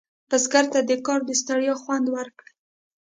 [0.29, 2.53] بزګر ته د کار د ستړیا خوند ورکړي